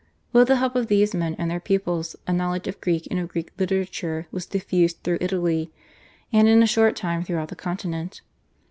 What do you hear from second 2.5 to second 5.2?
of Greek and of Greek literature was diffused through